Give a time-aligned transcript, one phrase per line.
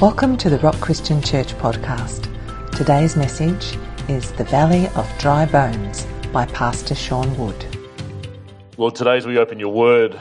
[0.00, 2.24] Welcome to the Rock Christian Church podcast.
[2.74, 3.76] Today's message
[4.08, 7.66] is The Valley of Dry Bones by Pastor Sean Wood.
[8.78, 10.18] Lord, today as we open your word,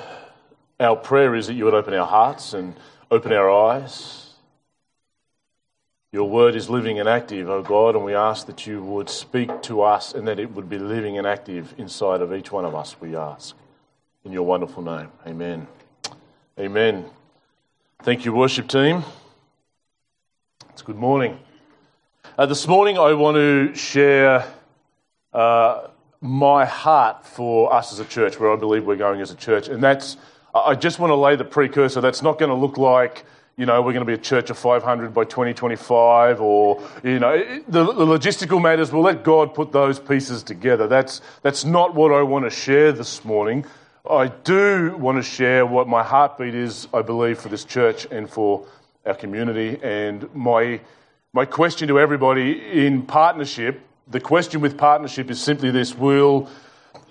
[0.81, 2.75] our prayer is that you would open our hearts and
[3.09, 4.33] open our eyes.
[6.11, 9.61] Your word is living and active, O God, and we ask that you would speak
[9.61, 12.75] to us and that it would be living and active inside of each one of
[12.75, 13.55] us, we ask.
[14.25, 15.07] In your wonderful name.
[15.25, 15.67] Amen.
[16.59, 17.05] Amen.
[18.03, 19.05] Thank you, worship team.
[20.79, 21.37] It's good morning.
[22.37, 24.49] Uh, this morning, I want to share
[25.33, 25.87] uh,
[26.21, 29.67] my heart for us as a church, where I believe we're going as a church.
[29.67, 30.15] And that's,
[30.55, 31.99] I just want to lay the precursor.
[31.99, 33.25] That's not going to look like,
[33.57, 37.37] you know, we're going to be a church of 500 by 2025 or, you know,
[37.67, 38.89] the, the logistical matters.
[38.89, 40.87] We'll let God put those pieces together.
[40.87, 43.65] That's, that's not what I want to share this morning.
[44.09, 48.29] I do want to share what my heartbeat is, I believe, for this church and
[48.29, 48.65] for
[49.05, 49.79] our community.
[49.81, 50.79] And my,
[51.33, 56.49] my question to everybody in partnership, the question with partnership is simply this will,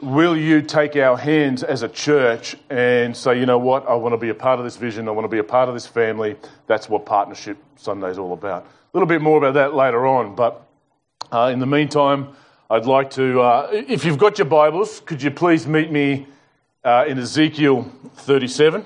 [0.03, 4.13] will you take our hands as a church and say, you know what, I want
[4.13, 5.87] to be a part of this vision, I want to be a part of this
[5.87, 6.37] family?
[6.67, 8.65] That's what Partnership Sunday is all about.
[8.65, 10.67] A little bit more about that later on, but
[11.31, 12.29] uh, in the meantime,
[12.71, 16.27] I'd like to, uh, if you've got your Bibles, could you please meet me
[16.85, 18.85] uh, in Ezekiel 37?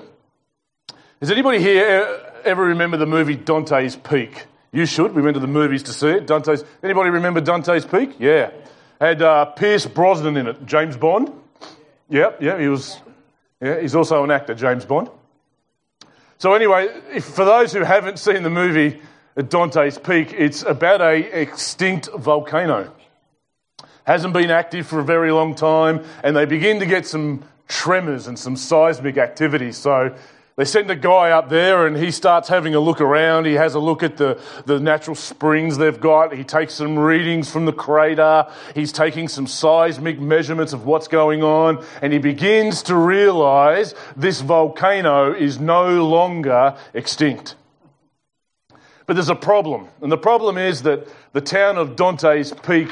[1.19, 4.45] Has anybody here ever remember the movie Dante's Peak?
[4.71, 5.13] You should.
[5.13, 6.27] We went to the movies to see it.
[6.27, 6.63] Dante's.
[6.81, 8.15] Anybody remember Dante's Peak?
[8.19, 8.51] Yeah.
[8.99, 10.65] Had uh, Pierce Brosnan in it.
[10.65, 11.31] James Bond.
[12.09, 12.59] Yeah, yeah.
[12.59, 12.97] He was.
[13.61, 15.09] Yeah, he's also an actor, James Bond.
[16.37, 19.01] So anyway, if, for those who haven't seen the movie
[19.47, 22.93] Dante's Peak, it's about a extinct volcano.
[24.05, 28.27] Hasn't been active for a very long time, and they begin to get some tremors
[28.27, 29.71] and some seismic activity.
[29.71, 30.13] So
[30.55, 33.45] they send a guy up there and he starts having a look around.
[33.45, 36.35] He has a look at the, the natural springs they've got.
[36.35, 38.45] He takes some readings from the crater.
[38.75, 41.83] He's taking some seismic measurements of what's going on.
[42.03, 47.55] And he begins to realize this volcano is no longer extinct.
[49.07, 49.87] But there's a problem.
[50.01, 52.91] And the problem is that the town of Dante's Peak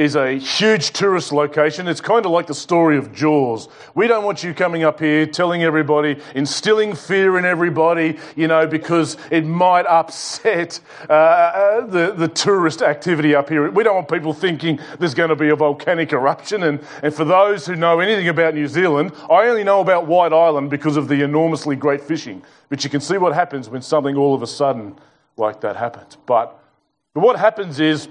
[0.00, 1.86] is a huge tourist location.
[1.86, 3.68] It's kind of like the story of Jaws.
[3.94, 8.66] We don't want you coming up here telling everybody, instilling fear in everybody, you know,
[8.66, 10.80] because it might upset
[11.10, 13.70] uh, uh, the, the tourist activity up here.
[13.70, 16.62] We don't want people thinking there's going to be a volcanic eruption.
[16.62, 20.32] And, and for those who know anything about New Zealand, I only know about White
[20.32, 22.42] Island because of the enormously great fishing.
[22.70, 24.98] But you can see what happens when something all of a sudden
[25.36, 26.16] like that happens.
[26.24, 26.58] But,
[27.12, 28.08] but what happens is,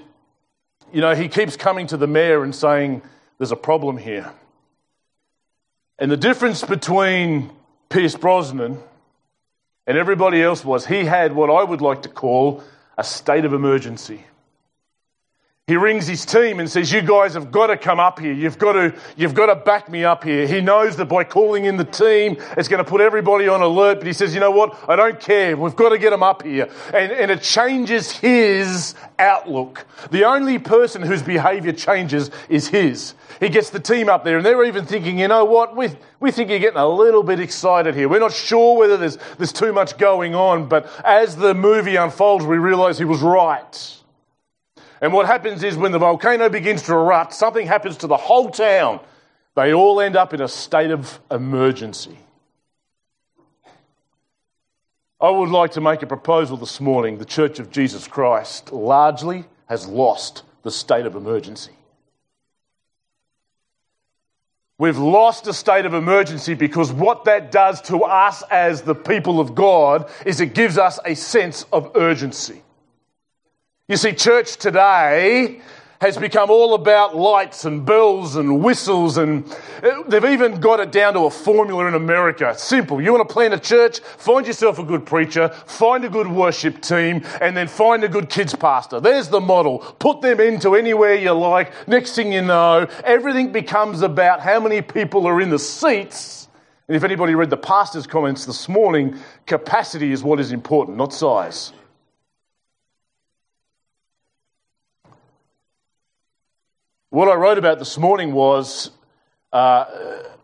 [0.92, 3.02] you know, he keeps coming to the mayor and saying,
[3.38, 4.32] there's a problem here.
[5.98, 7.50] And the difference between
[7.88, 8.78] Pierce Brosnan
[9.86, 12.62] and everybody else was he had what I would like to call
[12.96, 14.24] a state of emergency.
[15.70, 18.32] He rings his team and says, You guys have got to come up here.
[18.32, 20.44] You've got to, you've got to back me up here.
[20.44, 23.98] He knows that by calling in the team, it's going to put everybody on alert.
[23.98, 24.76] But he says, You know what?
[24.88, 25.56] I don't care.
[25.56, 26.68] We've got to get them up here.
[26.92, 29.86] And, and it changes his outlook.
[30.10, 33.14] The only person whose behavior changes is his.
[33.38, 35.76] He gets the team up there, and they're even thinking, You know what?
[35.76, 38.08] We, we think you're getting a little bit excited here.
[38.08, 40.68] We're not sure whether there's, there's too much going on.
[40.68, 43.99] But as the movie unfolds, we realize he was right.
[45.00, 48.50] And what happens is when the volcano begins to erupt, something happens to the whole
[48.50, 49.00] town.
[49.56, 52.18] They all end up in a state of emergency.
[55.20, 57.18] I would like to make a proposal this morning.
[57.18, 61.72] The Church of Jesus Christ largely has lost the state of emergency.
[64.78, 69.38] We've lost a state of emergency because what that does to us as the people
[69.38, 72.62] of God is it gives us a sense of urgency.
[73.90, 75.60] You see, church today
[76.00, 79.44] has become all about lights and bells and whistles, and
[80.06, 82.54] they've even got it down to a formula in America.
[82.56, 83.02] Simple.
[83.02, 83.98] You want to plant a church?
[83.98, 88.30] Find yourself a good preacher, find a good worship team, and then find a good
[88.30, 89.00] kids pastor.
[89.00, 89.80] There's the model.
[89.80, 91.88] Put them into anywhere you like.
[91.88, 96.46] Next thing you know, everything becomes about how many people are in the seats.
[96.86, 101.12] And if anybody read the pastor's comments this morning, capacity is what is important, not
[101.12, 101.72] size.
[107.10, 108.92] What I wrote about this morning was
[109.52, 109.84] uh,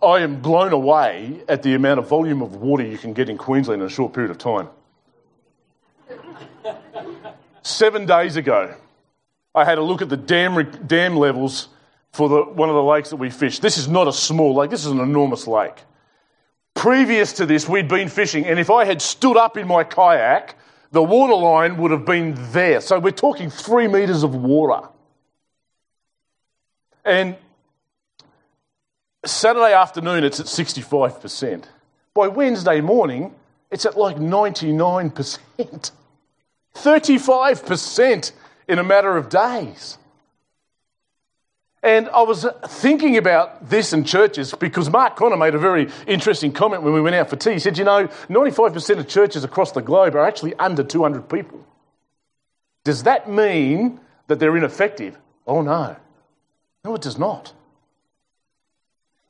[0.02, 3.38] I am blown away at the amount of volume of water you can get in
[3.38, 4.68] Queensland in a short period of time.
[7.62, 8.74] Seven days ago,
[9.54, 11.68] I had a look at the dam, dam levels
[12.12, 13.62] for the, one of the lakes that we fished.
[13.62, 15.84] This is not a small lake, this is an enormous lake.
[16.74, 20.56] Previous to this, we'd been fishing, and if I had stood up in my kayak,
[20.90, 22.80] the water line would have been there.
[22.80, 24.88] So we're talking three metres of water.
[27.06, 27.36] And
[29.24, 31.64] Saturday afternoon, it's at 65%.
[32.12, 33.32] By Wednesday morning,
[33.70, 35.90] it's at like 99%.
[36.74, 38.32] 35%
[38.68, 39.98] in a matter of days.
[41.82, 46.50] And I was thinking about this in churches because Mark Conner made a very interesting
[46.50, 47.52] comment when we went out for tea.
[47.52, 51.64] He said, You know, 95% of churches across the globe are actually under 200 people.
[52.82, 55.16] Does that mean that they're ineffective?
[55.46, 55.96] Oh, no.
[56.86, 57.52] No, it does not.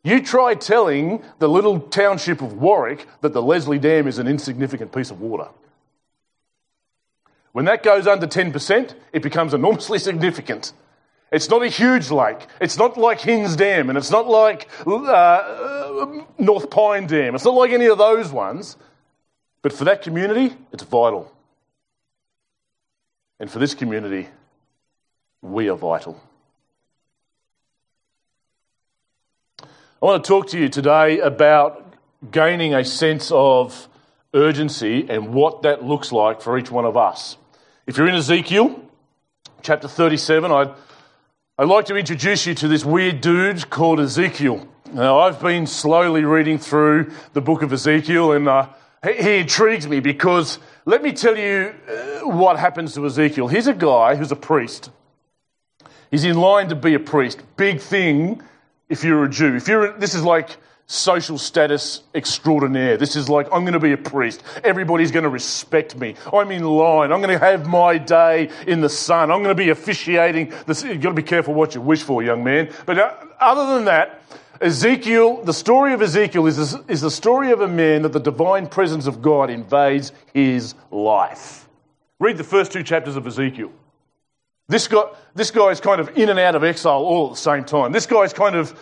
[0.04, 4.92] You try telling the little township of Warwick that the Leslie Dam is an insignificant
[4.92, 5.48] piece of water.
[7.52, 10.74] When that goes under 10%, it becomes enormously significant.
[11.32, 12.46] It's not a huge lake.
[12.60, 17.34] It's not like Hinze Dam, and it's not like uh, North Pine Dam.
[17.34, 18.76] It's not like any of those ones.
[19.62, 21.34] But for that community, it's vital.
[23.40, 24.28] And for this community,
[25.40, 26.20] we are vital.
[30.02, 31.94] I want to talk to you today about
[32.30, 33.88] gaining a sense of
[34.34, 37.38] urgency and what that looks like for each one of us.
[37.86, 38.78] If you're in Ezekiel
[39.62, 40.74] chapter 37, I'd,
[41.58, 44.68] I'd like to introduce you to this weird dude called Ezekiel.
[44.92, 48.68] Now, I've been slowly reading through the book of Ezekiel, and uh,
[49.02, 53.48] he, he, intrigues me because let me tell you uh, what happens to Ezekiel.
[53.48, 54.90] He's a guy who's a priest.
[56.10, 57.40] He's in line to be a priest.
[57.56, 58.42] Big thing
[58.88, 59.56] if you're a Jew.
[59.56, 60.56] If you're, this is like
[60.86, 62.96] social status extraordinaire.
[62.96, 64.42] This is like, I'm going to be a priest.
[64.62, 66.14] Everybody's going to respect me.
[66.32, 67.12] I'm in line.
[67.12, 69.30] I'm going to have my day in the sun.
[69.30, 70.52] I'm going to be officiating.
[70.66, 70.84] This.
[70.84, 72.70] You've got to be careful what you wish for, young man.
[72.86, 74.22] But uh, other than that,
[74.60, 78.68] Ezekiel, the story of Ezekiel is, is the story of a man that the divine
[78.68, 81.68] presence of God invades his life.
[82.18, 83.70] Read the first two chapters of Ezekiel.
[84.68, 85.04] This guy,
[85.34, 87.92] this guy is kind of in and out of exile all at the same time.
[87.92, 88.78] This guy's kind of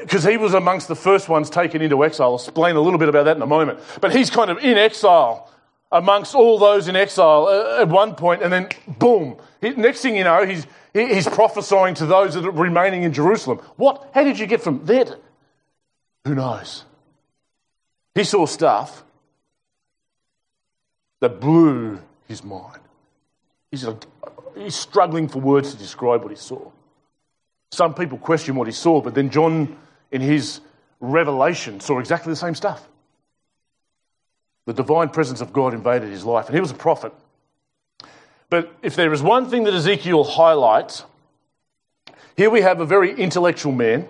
[0.00, 2.28] because he was amongst the first ones taken into exile.
[2.28, 3.80] I'll explain a little bit about that in a moment.
[4.00, 5.50] But he's kind of in exile
[5.90, 9.36] amongst all those in exile uh, at one point, and then boom.
[9.60, 13.58] Next thing you know, he's, he's prophesying to those that are remaining in Jerusalem.
[13.76, 14.10] What?
[14.14, 15.18] How did you get from there to.
[16.24, 16.84] Who knows?
[18.14, 19.04] He saw stuff
[21.20, 22.80] that blew his mind.
[23.70, 23.86] He's,
[24.56, 26.70] he's struggling for words to describe what he saw.
[27.70, 29.76] Some people question what he saw, but then John,
[30.10, 30.60] in his
[31.00, 32.86] revelation, saw exactly the same stuff.
[34.66, 37.12] The divine presence of God invaded his life, and he was a prophet.
[38.50, 41.04] But if there is one thing that Ezekiel highlights,
[42.36, 44.06] here we have a very intellectual man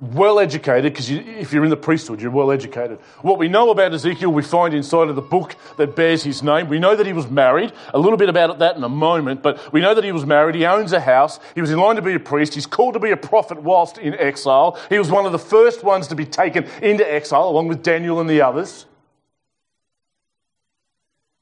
[0.00, 2.98] well educated, because you, if you're in the priesthood, you're well educated.
[3.20, 6.68] What we know about Ezekiel, we find inside of the book that bears his name.
[6.68, 7.72] We know that he was married.
[7.92, 10.54] A little bit about that in a moment, but we know that he was married.
[10.54, 11.38] He owns a house.
[11.54, 12.54] He was in line to be a priest.
[12.54, 14.78] He's called to be a prophet whilst in exile.
[14.88, 18.20] He was one of the first ones to be taken into exile, along with Daniel
[18.20, 18.86] and the others.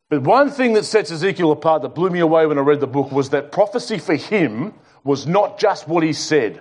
[0.09, 2.87] But one thing that sets Ezekiel apart that blew me away when I read the
[2.87, 6.61] book was that prophecy for him was not just what he said.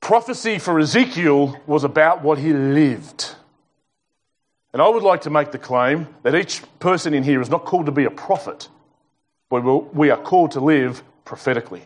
[0.00, 3.34] Prophecy for Ezekiel was about what he lived.
[4.72, 7.64] And I would like to make the claim that each person in here is not
[7.64, 8.68] called to be a prophet,
[9.48, 9.62] but
[9.94, 11.84] we are called to live prophetically.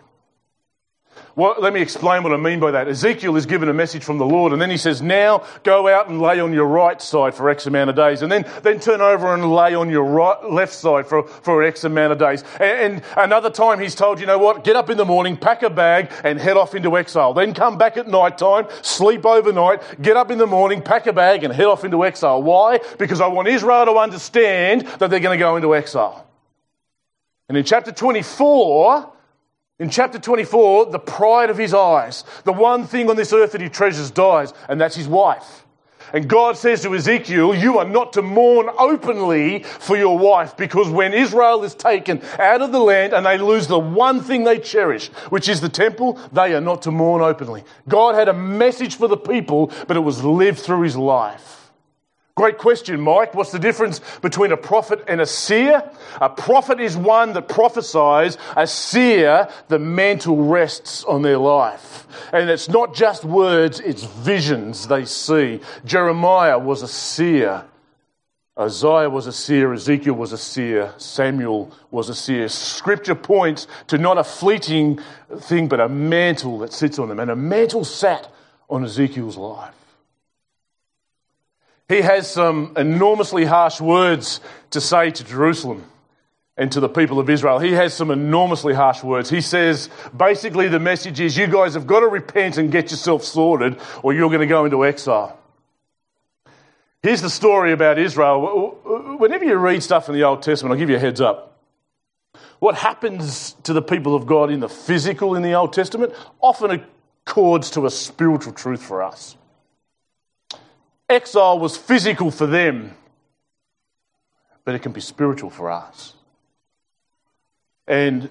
[1.36, 2.86] Well, let me explain what I mean by that.
[2.86, 6.08] Ezekiel is given a message from the Lord, and then he says, Now go out
[6.08, 9.00] and lay on your right side for X amount of days, and then, then turn
[9.00, 12.44] over and lay on your right, left side for, for X amount of days.
[12.60, 14.62] And, and another time he's told, You know what?
[14.62, 17.34] Get up in the morning, pack a bag, and head off into exile.
[17.34, 21.12] Then come back at night time, sleep overnight, get up in the morning, pack a
[21.12, 22.44] bag, and head off into exile.
[22.44, 22.78] Why?
[22.96, 26.28] Because I want Israel to understand that they're going to go into exile.
[27.48, 29.13] And in chapter 24,
[29.80, 33.60] in chapter 24, the pride of his eyes, the one thing on this earth that
[33.60, 35.64] he treasures dies, and that's his wife.
[36.12, 40.88] And God says to Ezekiel, You are not to mourn openly for your wife, because
[40.88, 44.60] when Israel is taken out of the land and they lose the one thing they
[44.60, 47.64] cherish, which is the temple, they are not to mourn openly.
[47.88, 51.63] God had a message for the people, but it was lived through his life.
[52.36, 53.32] Great question, Mike.
[53.34, 55.88] What's the difference between a prophet and a seer?
[56.20, 58.38] A prophet is one that prophesies.
[58.56, 62.08] A seer, the mantle rests on their life.
[62.32, 65.60] And it's not just words, it's visions they see.
[65.84, 67.64] Jeremiah was a seer.
[68.58, 72.48] Isaiah was a seer, Ezekiel was a seer, Samuel was a seer.
[72.48, 74.98] Scripture points to not a fleeting
[75.38, 77.20] thing, but a mantle that sits on them.
[77.20, 78.28] And a mantle sat
[78.68, 79.74] on Ezekiel's life.
[81.88, 85.84] He has some enormously harsh words to say to Jerusalem
[86.56, 87.58] and to the people of Israel.
[87.58, 89.28] He has some enormously harsh words.
[89.28, 93.24] He says, basically, the message is you guys have got to repent and get yourself
[93.24, 95.38] sorted, or you're going to go into exile.
[97.02, 99.16] Here's the story about Israel.
[99.18, 101.58] Whenever you read stuff in the Old Testament, I'll give you a heads up.
[102.60, 106.70] What happens to the people of God in the physical in the Old Testament often
[107.26, 109.36] accords to a spiritual truth for us.
[111.08, 112.94] Exile was physical for them,
[114.64, 116.14] but it can be spiritual for us.
[117.86, 118.30] And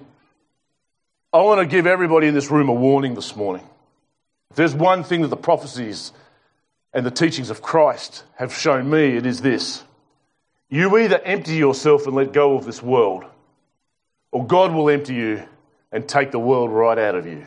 [1.32, 3.66] I want to give everybody in this room a warning this morning.
[4.50, 6.12] If there's one thing that the prophecies
[6.92, 9.84] and the teachings of Christ have shown me, it is this.
[10.68, 13.24] You either empty yourself and let go of this world,
[14.32, 15.42] or God will empty you
[15.92, 17.46] and take the world right out of you.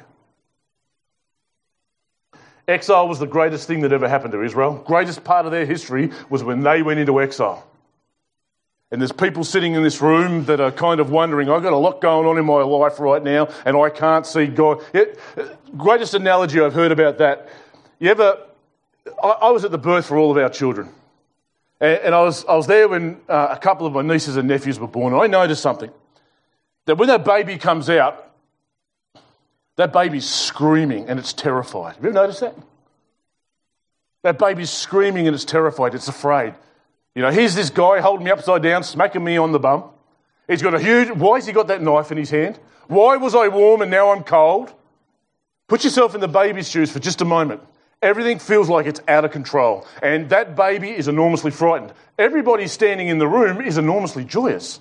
[2.68, 4.84] Exile was the greatest thing that ever happened to Israel.
[4.86, 7.66] Greatest part of their history was when they went into exile.
[8.92, 11.78] And there's people sitting in this room that are kind of wondering, I've got a
[11.78, 14.82] lot going on in my life right now, and I can't see God.
[14.94, 15.20] It,
[15.78, 17.50] greatest analogy I've heard about that.
[18.00, 18.38] You ever,
[19.22, 20.90] I, I was at the birth for all of our children.
[21.82, 24.48] And, and I, was, I was there when uh, a couple of my nieces and
[24.48, 25.92] nephews were born, and I noticed something.
[26.86, 28.27] That when that baby comes out,
[29.78, 31.96] that baby's screaming and it's terrified.
[31.96, 32.56] Have you ever noticed that?
[34.24, 36.54] That baby's screaming and it's terrified, it's afraid.
[37.16, 39.86] You know, here's this guy holding me upside down, smacking me on the bum.
[40.48, 41.10] He's got a huge.
[41.12, 42.60] Why has he got that knife in his hand?
[42.88, 44.74] Why was I warm and now I'm cold?
[45.68, 47.62] Put yourself in the baby's shoes for just a moment.
[48.02, 49.86] Everything feels like it's out of control.
[50.02, 51.94] And that baby is enormously frightened.
[52.18, 54.80] Everybody standing in the room is enormously joyous.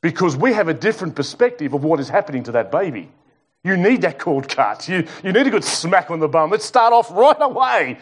[0.00, 3.10] Because we have a different perspective of what is happening to that baby.
[3.62, 4.88] You need that cord cut.
[4.88, 6.50] You, you need a good smack on the bum.
[6.50, 7.98] Let's start off right away.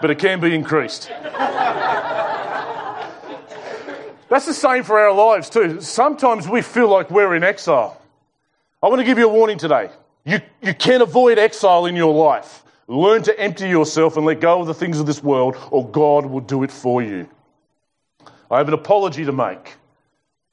[0.00, 1.08] but it can be increased.
[4.28, 5.80] That's the same for our lives too.
[5.80, 8.00] Sometimes we feel like we're in exile.
[8.82, 9.90] I want to give you a warning today.
[10.24, 12.63] You, you can avoid exile in your life.
[12.86, 16.26] Learn to empty yourself and let go of the things of this world, or God
[16.26, 17.28] will do it for you.
[18.50, 19.76] I have an apology to make.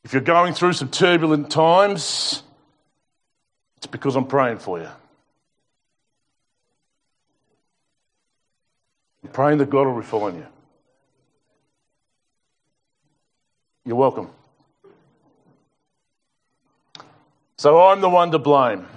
[0.03, 2.43] If you're going through some turbulent times,
[3.77, 4.89] it's because I'm praying for you.
[9.23, 10.47] I'm praying that God will refine you.
[13.85, 14.29] You're welcome.
[17.57, 18.87] So I'm the one to blame.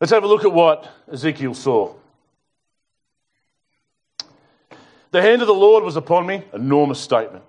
[0.00, 1.94] Let's have a look at what Ezekiel saw.
[5.10, 6.42] The hand of the Lord was upon me.
[6.52, 7.44] Enormous statement.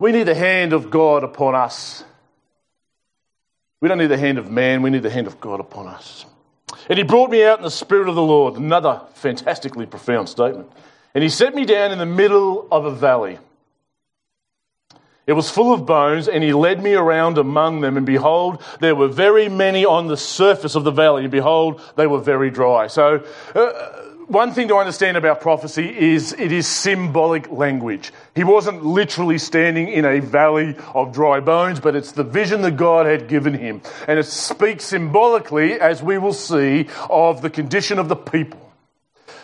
[0.00, 2.04] We need the hand of God upon us.
[3.80, 6.26] We don't need the hand of man, we need the hand of God upon us.
[6.88, 8.54] And he brought me out in the Spirit of the Lord.
[8.54, 10.70] Another fantastically profound statement.
[11.14, 13.38] And he set me down in the middle of a valley.
[15.28, 17.98] It was full of bones, and he led me around among them.
[17.98, 21.24] And behold, there were very many on the surface of the valley.
[21.24, 22.86] And behold, they were very dry.
[22.86, 23.22] So,
[23.54, 28.10] uh, one thing to understand about prophecy is it is symbolic language.
[28.34, 32.78] He wasn't literally standing in a valley of dry bones, but it's the vision that
[32.78, 33.82] God had given him.
[34.06, 38.67] And it speaks symbolically, as we will see, of the condition of the people.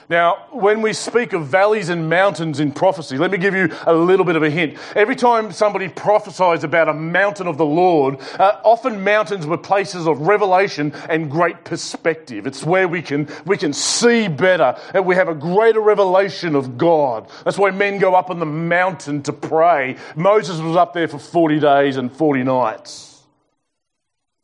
[0.08, 3.94] Now, when we speak of valleys and mountains in prophecy, let me give you a
[3.94, 4.76] little bit of a hint.
[4.94, 10.06] Every time somebody prophesies about a mountain of the Lord, uh, often mountains were places
[10.06, 12.46] of revelation and great perspective.
[12.46, 16.76] It's where we can, we can see better and we have a greater revelation of
[16.76, 17.30] God.
[17.44, 19.96] That's why men go up on the mountain to pray.
[20.16, 23.13] Moses was up there for 40 days and 40 nights.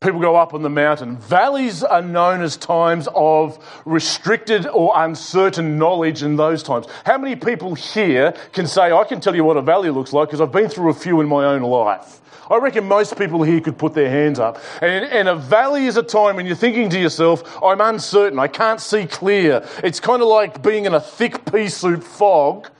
[0.02, 1.18] People go up on the mountain.
[1.18, 6.86] Valleys are known as times of restricted or uncertain knowledge in those times.
[7.04, 10.28] How many people here can say, I can tell you what a valley looks like
[10.28, 12.22] because I've been through a few in my own life?
[12.48, 14.58] I reckon most people here could put their hands up.
[14.80, 18.48] And, and, a valley is a time when you're thinking to yourself, I'm uncertain, I
[18.48, 19.68] can't see clear.
[19.84, 22.70] It's kind of like being in a thick pea soup fog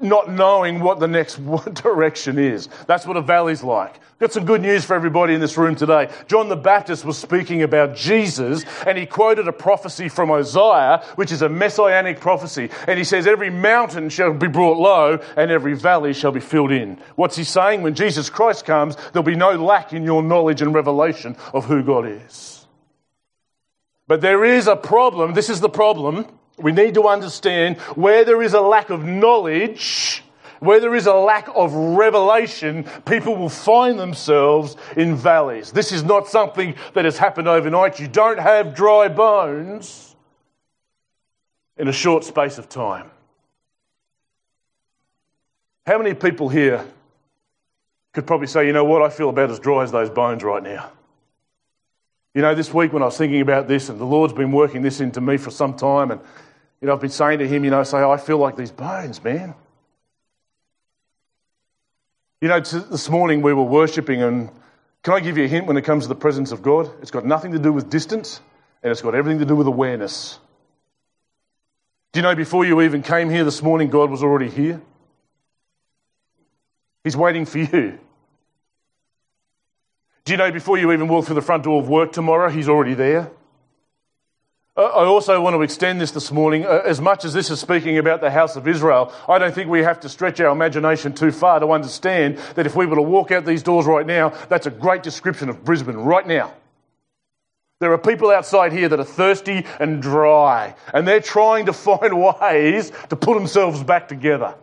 [0.00, 1.36] not knowing what the next
[1.74, 2.68] direction is.
[2.86, 4.00] That's what a valley's like.
[4.18, 6.08] Got some good news for everybody in this room today.
[6.28, 11.32] John the Baptist was speaking about Jesus and he quoted a prophecy from Isaiah, which
[11.32, 12.70] is a messianic prophecy.
[12.86, 16.70] And he says, Every mountain shall be brought low and every valley shall be filled
[16.70, 16.98] in.
[17.16, 17.82] What's he saying?
[17.82, 21.82] When Jesus Christ comes, there'll be no lack in your knowledge and revelation of who
[21.82, 22.64] God is.
[24.06, 25.34] But there is a problem.
[25.34, 26.26] This is the problem
[26.58, 30.22] we need to understand where there is a lack of knowledge,
[30.62, 35.72] Where there is a lack of revelation, people will find themselves in valleys.
[35.72, 37.98] This is not something that has happened overnight.
[37.98, 40.14] You don't have dry bones
[41.76, 43.10] in a short space of time.
[45.84, 46.86] How many people here
[48.12, 50.62] could probably say, you know what, I feel about as dry as those bones right
[50.62, 50.92] now?
[52.34, 54.82] You know, this week when I was thinking about this, and the Lord's been working
[54.82, 56.20] this into me for some time, and,
[56.80, 59.22] you know, I've been saying to Him, you know, say, I feel like these bones,
[59.22, 59.54] man.
[62.40, 64.50] You know, this morning we were worshipping, and
[65.02, 66.90] can I give you a hint when it comes to the presence of God?
[67.02, 68.40] It's got nothing to do with distance,
[68.82, 70.38] and it's got everything to do with awareness.
[72.12, 74.80] Do you know before you even came here this morning, God was already here?
[77.04, 77.98] He's waiting for you.
[80.24, 82.68] Do you know before you even walk through the front door of work tomorrow, He's
[82.68, 83.30] already there?
[84.74, 86.64] I also want to extend this this morning.
[86.64, 89.68] Uh, as much as this is speaking about the house of Israel, I don't think
[89.68, 93.02] we have to stretch our imagination too far to understand that if we were to
[93.02, 96.54] walk out these doors right now, that's a great description of Brisbane right now.
[97.80, 102.18] There are people outside here that are thirsty and dry, and they're trying to find
[102.18, 104.54] ways to put themselves back together.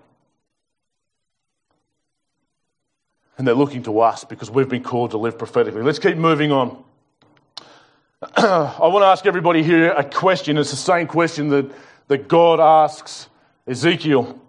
[3.40, 5.82] And they're looking to us because we've been called to live prophetically.
[5.82, 6.84] Let's keep moving on.
[8.36, 10.58] I want to ask everybody here a question.
[10.58, 11.72] It's the same question that,
[12.10, 13.30] that God asks
[13.66, 14.40] Ezekiel.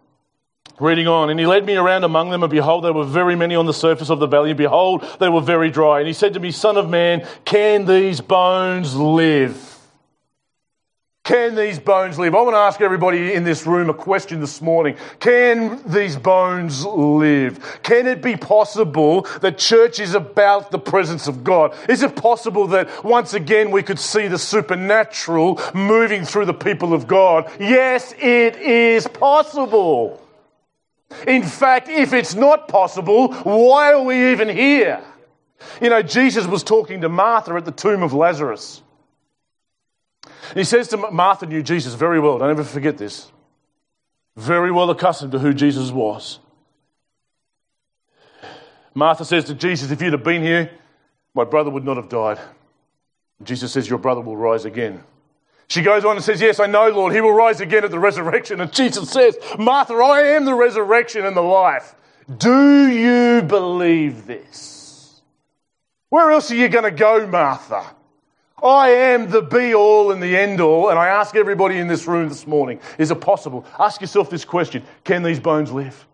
[0.81, 3.55] Reading on, and he led me around among them, and behold, there were very many
[3.55, 5.99] on the surface of the valley, and behold, they were very dry.
[5.99, 9.70] And he said to me, Son of man, can these bones live?
[11.31, 12.35] Can these bones live?
[12.35, 14.97] I want to ask everybody in this room a question this morning.
[15.21, 17.79] Can these bones live?
[17.85, 21.73] Can it be possible that church is about the presence of God?
[21.89, 26.93] Is it possible that once again we could see the supernatural moving through the people
[26.93, 27.49] of God?
[27.61, 30.21] Yes, it is possible.
[31.29, 35.01] In fact, if it's not possible, why are we even here?
[35.81, 38.83] You know, Jesus was talking to Martha at the tomb of Lazarus.
[40.55, 42.39] He says to Martha knew Jesus very well.
[42.39, 43.31] Don't ever forget this.
[44.37, 46.39] Very well accustomed to who Jesus was.
[48.95, 50.71] Martha says to Jesus, If you'd have been here,
[51.35, 52.39] my brother would not have died.
[53.43, 55.03] Jesus says, Your brother will rise again.
[55.69, 57.99] She goes on and says, Yes, I know, Lord, he will rise again at the
[57.99, 58.61] resurrection.
[58.61, 61.95] And Jesus says, Martha, I am the resurrection and the life.
[62.39, 65.23] Do you believe this?
[66.09, 67.95] Where else are you going to go, Martha?
[68.63, 70.91] I am the be all and the end all.
[70.91, 73.65] And I ask everybody in this room this morning is it possible?
[73.79, 76.07] Ask yourself this question Can these bones live?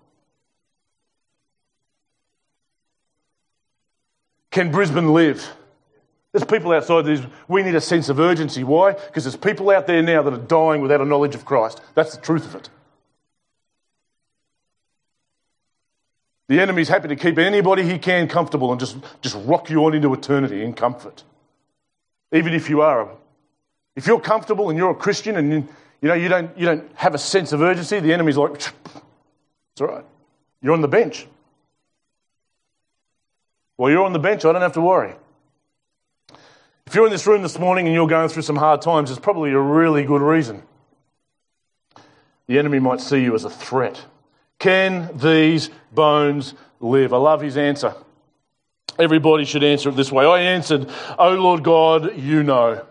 [4.50, 5.52] Can Brisbane live?
[6.32, 7.20] There's people outside these.
[7.48, 8.62] We need a sense of urgency.
[8.62, 8.92] Why?
[8.92, 11.80] Because there's people out there now that are dying without a knowledge of Christ.
[11.94, 12.70] That's the truth of it.
[16.48, 19.94] The enemy's happy to keep anybody he can comfortable and just, just rock you on
[19.94, 21.24] into eternity in comfort
[22.36, 23.08] even if you are.
[23.94, 25.68] If you're comfortable and you're a Christian and you,
[26.02, 29.80] you know you don't, you don't have a sense of urgency, the enemy's like, it's
[29.80, 30.04] all right.
[30.62, 31.26] You're on the bench.
[33.78, 34.44] Well, you're on the bench.
[34.44, 35.14] I don't have to worry.
[36.86, 39.18] If you're in this room this morning and you're going through some hard times, it's
[39.18, 40.62] probably a really good reason.
[42.46, 44.04] The enemy might see you as a threat.
[44.58, 47.12] Can these bones live?
[47.12, 47.94] I love his answer.
[48.98, 50.24] Everybody should answer it this way.
[50.24, 52.84] I answered, Oh Lord God, you know.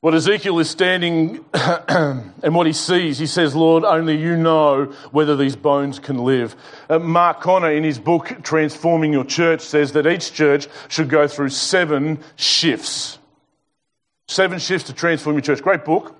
[0.00, 5.34] What Ezekiel is standing and what he sees, he says, Lord, only you know whether
[5.34, 6.54] these bones can live.
[6.88, 11.26] Uh, Mark Conner, in his book, Transforming Your Church, says that each church should go
[11.26, 13.18] through seven shifts.
[14.28, 15.62] Seven shifts to transform your church.
[15.62, 16.14] Great book.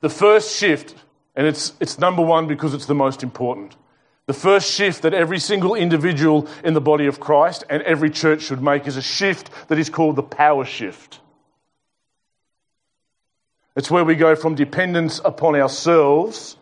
[0.00, 0.94] The first shift,
[1.34, 3.76] and it's, it's number one because it's the most important.
[4.26, 8.42] The first shift that every single individual in the body of Christ and every church
[8.42, 11.20] should make is a shift that is called the power shift.
[13.76, 16.56] It's where we go from dependence upon ourselves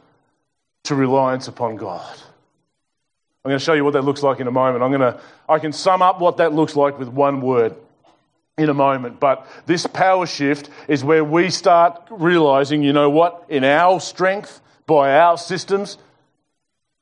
[0.84, 2.14] to reliance upon God.
[3.44, 4.82] I'm going to show you what that looks like in a moment.
[4.82, 7.76] I'm going to, I can sum up what that looks like with one word
[8.58, 9.20] in a moment.
[9.20, 14.60] But this power shift is where we start realizing, you know what, in our strength,
[14.86, 15.98] by our systems,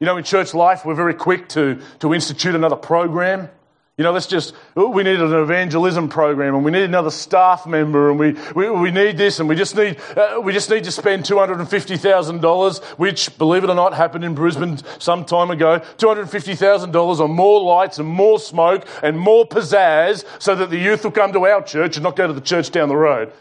[0.02, 3.48] you know, in church life, we're very quick to, to institute another program.
[3.96, 7.68] You know, let's just, oh, we need an evangelism program and we need another staff
[7.68, 10.82] member and we, we, we need this and we just need, uh, we just need
[10.82, 15.78] to spend $250,000, which, believe it or not, happened in Brisbane some time ago.
[15.98, 21.12] $250,000 on more lights and more smoke and more pizzazz so that the youth will
[21.12, 23.32] come to our church and not go to the church down the road.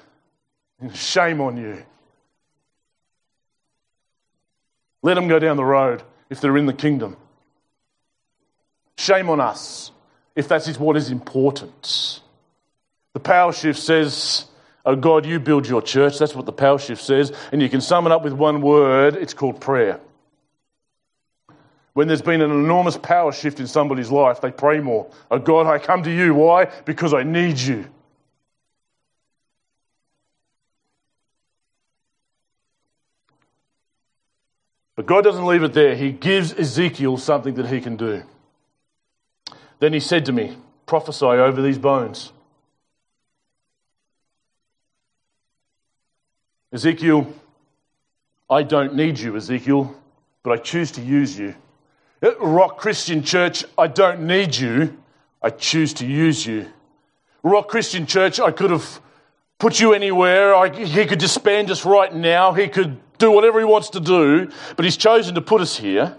[0.93, 1.83] Shame on you.
[5.01, 7.17] Let them go down the road if they're in the kingdom.
[8.97, 9.91] Shame on us
[10.35, 12.21] if that is what is important.
[13.13, 14.45] The power shift says,
[14.85, 16.17] Oh God, you build your church.
[16.17, 17.31] That's what the power shift says.
[17.51, 19.99] And you can sum it up with one word it's called prayer.
[21.93, 25.11] When there's been an enormous power shift in somebody's life, they pray more.
[25.29, 26.33] Oh God, I come to you.
[26.33, 26.71] Why?
[26.85, 27.85] Because I need you.
[35.01, 35.95] But God doesn't leave it there.
[35.95, 38.21] He gives Ezekiel something that he can do.
[39.79, 42.31] Then he said to me, Prophesy over these bones.
[46.71, 47.33] Ezekiel,
[48.47, 49.99] I don't need you, Ezekiel,
[50.43, 51.55] but I choose to use you.
[52.39, 54.95] Rock Christian Church, I don't need you,
[55.41, 56.67] I choose to use you.
[57.41, 59.00] Rock Christian Church, I could have
[59.61, 60.55] put you anywhere.
[60.55, 62.51] I, he could disband us right now.
[62.51, 66.17] He could do whatever he wants to do, but he's chosen to put us here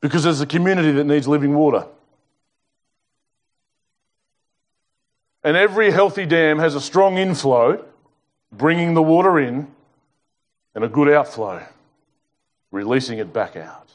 [0.00, 1.86] because there's a community that needs living water.
[5.42, 7.84] And every healthy dam has a strong inflow,
[8.50, 9.70] bringing the water in,
[10.74, 11.62] and a good outflow,
[12.70, 13.90] releasing it back out.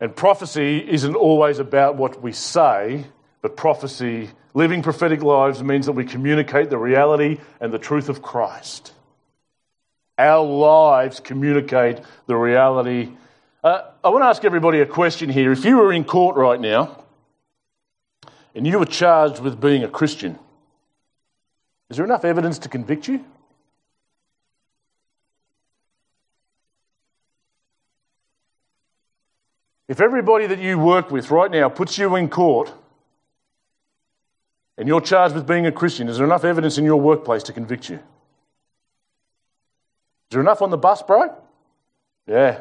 [0.00, 3.04] And prophecy isn't always about what we say,
[3.44, 8.22] but prophecy, living prophetic lives, means that we communicate the reality and the truth of
[8.22, 8.94] Christ.
[10.16, 13.10] Our lives communicate the reality.
[13.62, 15.52] Uh, I want to ask everybody a question here.
[15.52, 17.04] If you were in court right now
[18.54, 20.38] and you were charged with being a Christian,
[21.90, 23.22] is there enough evidence to convict you?
[29.86, 32.72] If everybody that you work with right now puts you in court
[34.76, 37.52] and you're charged with being a Christian, is there enough evidence in your workplace to
[37.52, 37.96] convict you?
[37.96, 38.00] Is
[40.30, 41.34] there enough on the bus, bro?
[42.26, 42.60] Yeah.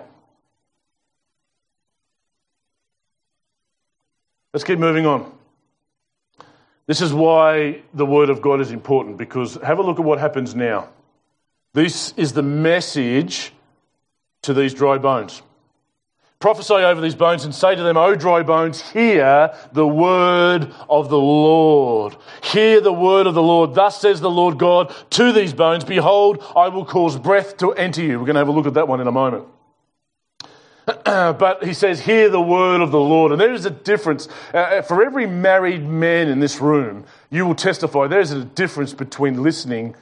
[4.54, 5.32] Let's keep moving on.
[6.86, 10.20] This is why the Word of God is important because have a look at what
[10.20, 10.90] happens now.
[11.74, 13.54] This is the message
[14.44, 15.42] to these dry bones.
[16.44, 21.08] Prophesy over these bones and say to them, O dry bones, hear the word of
[21.08, 22.18] the Lord.
[22.42, 23.74] Hear the word of the Lord.
[23.76, 28.02] Thus says the Lord God to these bones, Behold, I will cause breath to enter
[28.02, 28.20] you.
[28.20, 29.46] We're going to have a look at that one in a moment.
[31.06, 33.32] but he says, Hear the word of the Lord.
[33.32, 34.28] And there is a difference.
[34.54, 38.94] Uh, for every married man in this room, you will testify there is a difference
[38.94, 39.96] between listening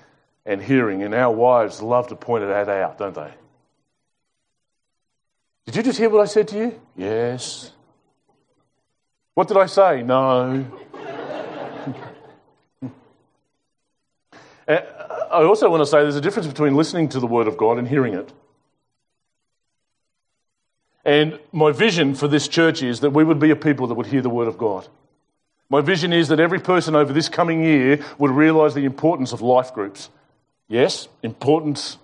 [0.48, 1.04] and hearing.
[1.04, 3.32] And our wives love to point that out, don't they?
[5.66, 6.82] Did you just hear what I said to you?
[6.98, 7.72] Yes.
[9.34, 10.04] What did I say?
[10.04, 10.66] No.
[14.68, 14.80] Uh,
[15.32, 17.78] I also want to say there's a difference between listening to the Word of God
[17.78, 18.32] and hearing it.
[21.04, 24.06] And my vision for this church is that we would be a people that would
[24.06, 24.88] hear the Word of God.
[25.70, 29.42] My vision is that every person over this coming year would realize the importance of
[29.42, 30.10] life groups.
[30.68, 31.98] Yes, importance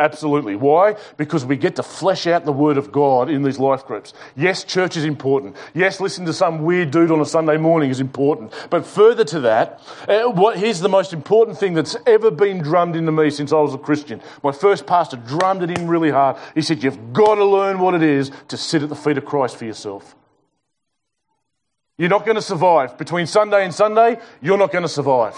[0.00, 0.54] Absolutely.
[0.54, 0.96] Why?
[1.16, 4.12] Because we get to flesh out the Word of God in these life groups.
[4.36, 5.56] Yes, church is important.
[5.74, 8.52] Yes, listen to some weird dude on a Sunday morning is important.
[8.70, 12.94] But further to that, uh, what, here's the most important thing that's ever been drummed
[12.94, 14.20] into me since I was a Christian.
[14.42, 16.36] My first pastor drummed it in really hard.
[16.54, 19.24] He said, You've got to learn what it is to sit at the feet of
[19.24, 20.14] Christ for yourself.
[21.96, 22.96] You're not going to survive.
[22.98, 25.36] Between Sunday and Sunday, you're not going to survive.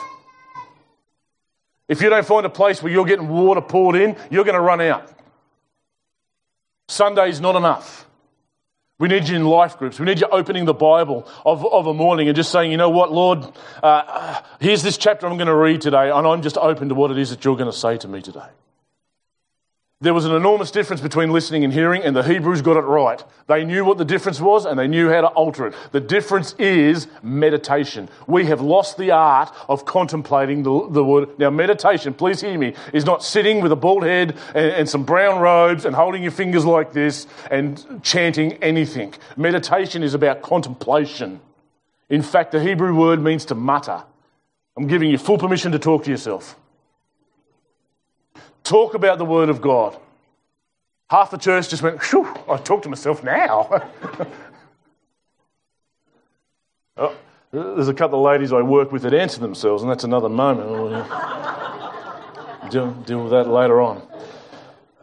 [1.91, 4.61] If you don't find a place where you're getting water poured in, you're going to
[4.61, 5.13] run out.
[6.89, 8.07] Sunday's not enough.
[9.01, 9.99] We need you in life groups.
[9.99, 12.91] We need you opening the Bible of, of a morning and just saying, you know
[12.91, 13.45] what, Lord,
[13.83, 17.11] uh, here's this chapter I'm going to read today, and I'm just open to what
[17.11, 18.47] it is that you're going to say to me today.
[20.03, 23.23] There was an enormous difference between listening and hearing, and the Hebrews got it right.
[23.49, 25.75] They knew what the difference was and they knew how to alter it.
[25.93, 28.09] The difference is meditation.
[28.27, 31.39] We have lost the art of contemplating the, the word.
[31.39, 35.05] Now, meditation, please hear me, is not sitting with a bald head and, and some
[35.05, 39.13] brown robes and holding your fingers like this and chanting anything.
[39.37, 41.41] Meditation is about contemplation.
[42.09, 44.03] In fact, the Hebrew word means to mutter.
[44.79, 46.57] I'm giving you full permission to talk to yourself.
[48.71, 49.99] Talk about the Word of God.
[51.09, 53.67] Half the church just went, Phew, I talk to myself now.
[56.97, 57.17] oh,
[57.51, 60.71] there's a couple of ladies I work with that answer themselves, and that's another moment.
[60.71, 64.07] Uh, deal, deal with that later on.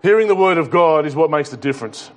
[0.02, 2.10] Hearing the Word of God is what makes the difference.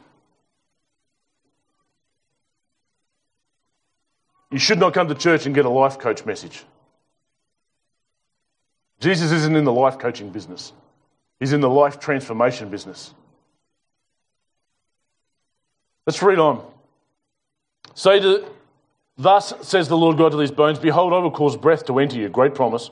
[4.52, 6.62] You should not come to church and get a life coach message.
[9.00, 10.72] Jesus isn't in the life coaching business.
[11.40, 13.14] He's in the life transformation business.
[16.07, 16.64] Let's read on.
[17.94, 18.44] Say to,
[19.16, 22.18] thus says the Lord God to these bones, Behold, I will cause breath to enter
[22.18, 22.90] you, great promise,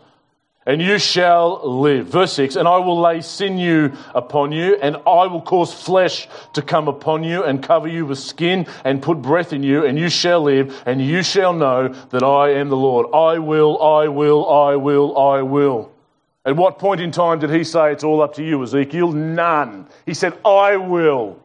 [0.64, 2.06] and you shall live.
[2.06, 6.62] Verse 6 And I will lay sinew upon you, and I will cause flesh to
[6.62, 10.08] come upon you, and cover you with skin, and put breath in you, and you
[10.08, 13.06] shall live, and you shall know that I am the Lord.
[13.12, 15.92] I will, I will, I will, I will.
[16.48, 19.12] At what point in time did he say it's all up to you, Ezekiel?
[19.12, 19.86] None.
[20.06, 21.38] He said, I will.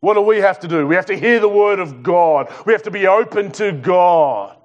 [0.00, 0.84] What do we have to do?
[0.84, 2.52] We have to hear the word of God.
[2.66, 4.56] We have to be open to God.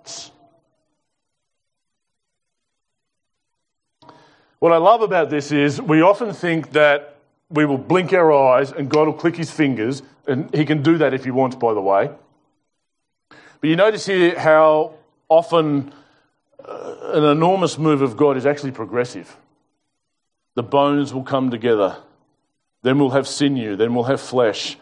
[4.58, 7.18] What I love about this is we often think that
[7.52, 10.98] we will blink our eyes and God will click his fingers, and he can do
[10.98, 12.10] that if he wants, by the way.
[13.30, 14.96] But you notice here how
[15.30, 15.94] often
[16.68, 19.38] uh, an enormous move of God is actually progressive.
[20.58, 21.98] The bones will come together,
[22.82, 24.76] then we'll have sinew, then we'll have flesh,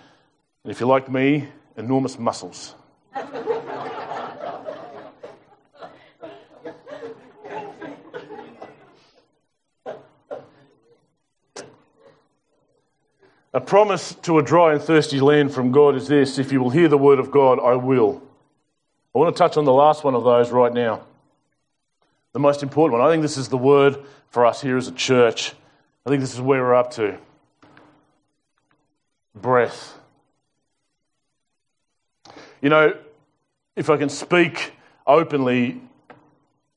[0.63, 2.75] and if you're like me, enormous muscles.
[13.53, 16.69] A promise to a dry and thirsty land from God is this if you will
[16.69, 18.23] hear the word of God, I will.
[19.13, 21.01] I want to touch on the last one of those right now.
[22.31, 23.05] The most important one.
[23.05, 23.97] I think this is the word
[24.29, 25.53] for us here as a church.
[26.05, 27.17] I think this is where we're up to.
[29.33, 29.97] Breath.
[32.61, 32.95] You know,
[33.75, 34.73] if I can speak
[35.07, 35.81] openly,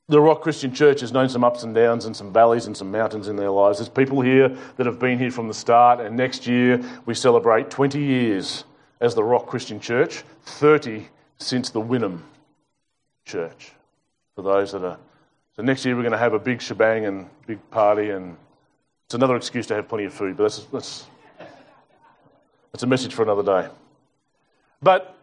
[0.08, 2.90] the Rock Christian Church has known some ups and downs and some valleys and some
[2.90, 3.78] mountains in their lives.
[3.78, 7.70] There's people here that have been here from the start, and next year we celebrate
[7.70, 8.64] 20 years
[9.00, 12.22] as the Rock Christian Church, 30 since the Wynnum
[13.26, 13.72] Church.
[14.34, 14.98] For those that are.
[15.56, 18.36] So next year we're going to have a big shebang and big party, and
[19.08, 21.06] it's another excuse to have plenty of food, but that's, that's,
[22.70, 23.72] that's a message for another day.
[24.82, 25.16] But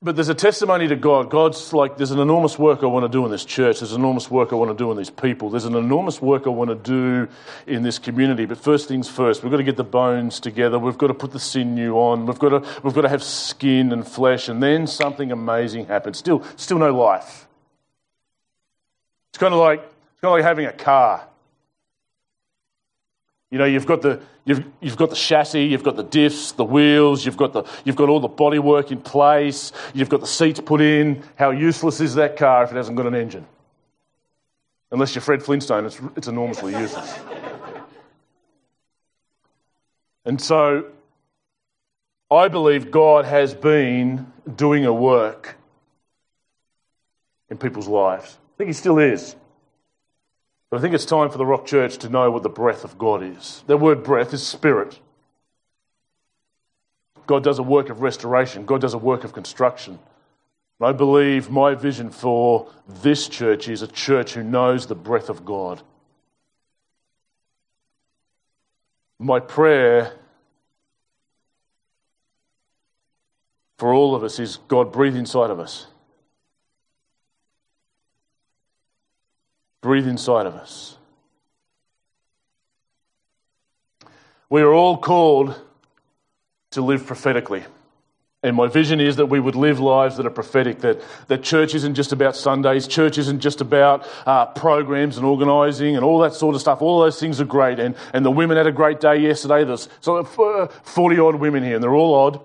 [0.00, 1.28] but there's a testimony to God.
[1.28, 3.80] God's like, there's an enormous work I want to do in this church.
[3.80, 5.50] There's an enormous work I want to do in these people.
[5.50, 7.28] There's an enormous work I want to do
[7.66, 8.46] in this community.
[8.46, 10.78] But first things first, we've got to get the bones together.
[10.78, 12.24] We've got to put the sinew on.
[12.26, 14.48] We've got to, we've got to have skin and flesh.
[14.48, 16.16] And then something amazing happens.
[16.16, 17.48] Still, still no life.
[19.32, 21.26] It's kind of like, it's kind of like having a car.
[23.50, 26.64] You know, you've got the, you've, you've got the chassis, you've got the diffs, the
[26.64, 30.60] wheels, you've got, the, you've got all the bodywork in place, you've got the seats
[30.60, 31.24] put in.
[31.36, 33.44] How useless is that car if it hasn't got an engine?
[34.92, 37.18] Unless you're Fred Flintstone, it's, it's enormously useless.
[40.24, 40.86] and so,
[42.30, 45.56] I believe God has been doing a work
[47.50, 48.38] in people's lives.
[48.54, 49.34] I think He still is.
[50.70, 52.96] But I think it's time for the Rock Church to know what the breath of
[52.96, 53.64] God is.
[53.66, 55.00] That word breath is spirit.
[57.26, 59.98] God does a work of restoration, God does a work of construction.
[60.78, 65.28] And I believe my vision for this church is a church who knows the breath
[65.28, 65.82] of God.
[69.18, 70.14] My prayer
[73.76, 75.86] for all of us is God breathe inside of us.
[79.80, 80.96] Breathe inside of us.
[84.48, 85.54] We are all called
[86.72, 87.64] to live prophetically.
[88.42, 91.74] And my vision is that we would live lives that are prophetic, that, that church
[91.74, 96.32] isn't just about Sundays, church isn't just about uh, programs and organising and all that
[96.32, 96.80] sort of stuff.
[96.80, 97.78] All those things are great.
[97.78, 99.64] And, and the women had a great day yesterday.
[99.64, 102.40] There's so, uh, 40 odd women here, and they're all odd.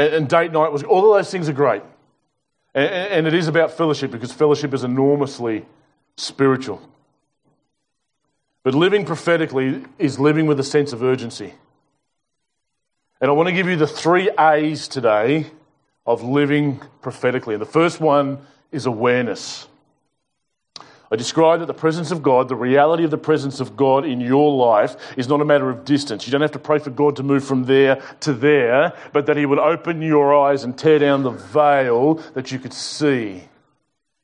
[0.00, 1.82] And, and date night was, all of those things are great.
[2.74, 5.66] And, and it is about fellowship because fellowship is enormously
[6.16, 6.80] spiritual.
[8.62, 11.52] But living prophetically is living with a sense of urgency.
[13.20, 15.46] And I want to give you the three A's today
[16.06, 17.54] of living prophetically.
[17.54, 18.38] And the first one
[18.72, 19.68] is awareness.
[21.12, 24.20] I described that the presence of God, the reality of the presence of God in
[24.20, 26.24] your life, is not a matter of distance.
[26.24, 29.36] You don't have to pray for God to move from there to there, but that
[29.36, 33.42] He would open your eyes and tear down the veil that you could see,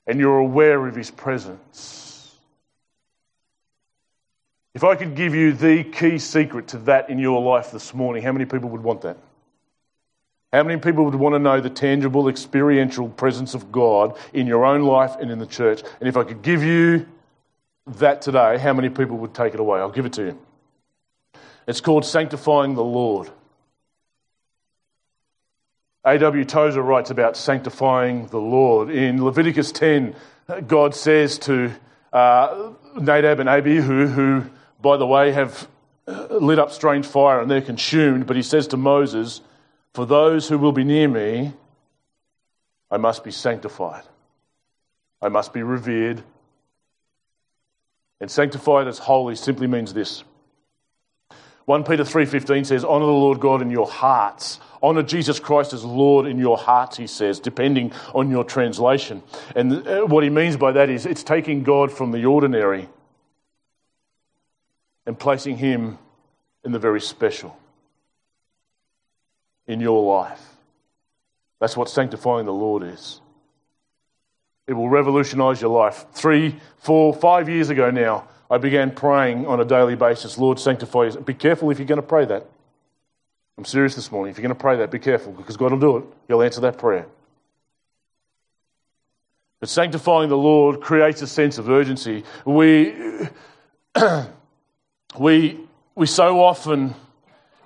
[0.07, 2.37] and you're aware of His presence.
[4.73, 8.23] If I could give you the key secret to that in your life this morning,
[8.23, 9.17] how many people would want that?
[10.57, 14.65] How many people would want to know the tangible, experiential presence of God in your
[14.65, 15.83] own life and in the church?
[16.01, 17.07] And if I could give you
[17.99, 19.81] that today, how many people would take it away?
[19.81, 20.39] I'll give it to you.
[21.67, 23.29] It's called sanctifying the Lord.
[26.07, 26.47] A.W.
[26.47, 28.89] Tozer writes about sanctifying the Lord.
[28.89, 30.17] In Leviticus 10,
[30.67, 31.71] God says to
[32.15, 34.45] uh, Nadab and Abihu, who,
[34.81, 35.69] by the way, have
[36.07, 39.43] lit up strange fire and they're consumed, but he says to Moses,
[39.97, 41.55] For those who will be near me,
[42.91, 44.03] I must be sanctified.
[45.23, 46.23] I must be revered.
[48.21, 50.23] And sanctified as holy simply means this.
[51.65, 54.61] 1 Peter 3:15 says honor the Lord God in your hearts.
[54.83, 59.23] Honor Jesus Christ as Lord in your hearts, he says, depending on your translation.
[59.55, 62.91] And uh, what he means by that is it's taking God from the ordinary
[65.07, 65.97] and placing him
[66.65, 67.59] in the very special
[69.67, 70.43] in your life.
[71.61, 73.21] That's what sanctifying the Lord is.
[74.67, 76.07] It will revolutionize your life.
[76.13, 81.07] Three, four, five years ago now, I began praying on a daily basis, Lord, sanctify
[81.07, 81.17] us.
[81.17, 82.47] Be careful if you're going to pray that.
[83.59, 84.31] I'm serious this morning.
[84.31, 86.05] If you're going to pray that, be careful because God will do it.
[86.29, 87.07] He'll answer that prayer.
[89.61, 92.25] But sanctifying the Lord creates a sense of urgency.
[92.45, 92.95] We,
[95.19, 95.61] we,
[95.95, 96.95] we so often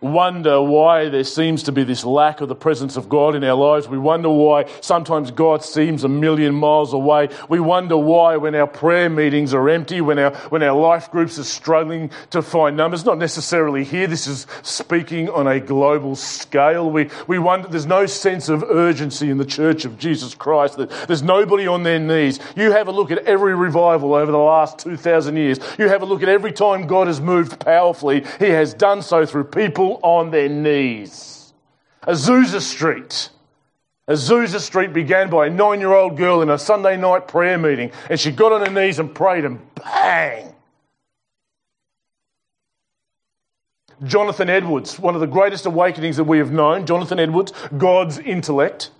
[0.00, 3.54] wonder why there seems to be this lack of the presence of God in our
[3.54, 3.88] lives.
[3.88, 7.28] We wonder why sometimes God seems a million miles away.
[7.48, 11.38] We wonder why when our prayer meetings are empty, when our, when our life groups
[11.38, 16.90] are struggling to find numbers, not necessarily here, this is speaking on a global scale.
[16.90, 20.90] We, we wonder, there's no sense of urgency in the church of Jesus Christ, that
[21.06, 22.40] there's nobody on their knees.
[22.56, 25.58] You have a look at every revival over the last 2,000 years.
[25.78, 28.24] You have a look at every time God has moved powerfully.
[28.38, 31.52] He has done so through people on their knees.
[32.06, 33.30] Azusa Street.
[34.08, 37.92] Azusa Street began by a nine year old girl in a Sunday night prayer meeting,
[38.08, 40.54] and she got on her knees and prayed, and bang!
[44.04, 46.86] Jonathan Edwards, one of the greatest awakenings that we have known.
[46.86, 48.90] Jonathan Edwards, God's intellect,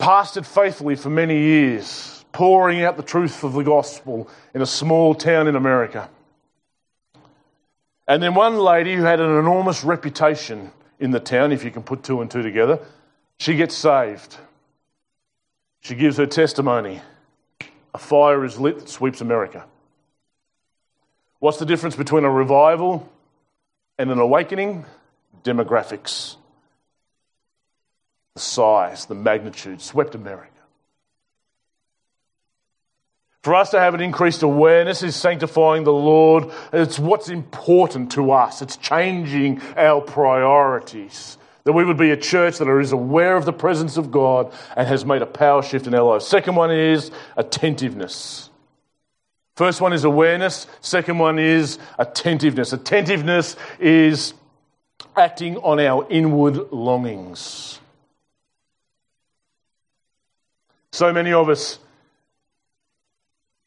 [0.00, 5.14] pastored faithfully for many years, pouring out the truth of the gospel in a small
[5.14, 6.08] town in America.
[8.06, 11.82] And then one lady who had an enormous reputation in the town, if you can
[11.82, 12.80] put two and two together,
[13.38, 14.36] she gets saved.
[15.80, 17.00] She gives her testimony.
[17.94, 19.64] A fire is lit that sweeps America.
[21.38, 23.10] What's the difference between a revival
[23.98, 24.84] and an awakening?
[25.42, 26.36] Demographics.
[28.34, 30.53] The size, the magnitude swept America.
[33.44, 36.50] For us to have an increased awareness is sanctifying the Lord.
[36.72, 38.62] It's what's important to us.
[38.62, 41.36] It's changing our priorities.
[41.64, 44.88] That we would be a church that is aware of the presence of God and
[44.88, 46.26] has made a power shift in our lives.
[46.26, 48.48] Second one is attentiveness.
[49.56, 50.66] First one is awareness.
[50.80, 52.72] Second one is attentiveness.
[52.72, 54.32] Attentiveness is
[55.18, 57.78] acting on our inward longings.
[60.92, 61.78] So many of us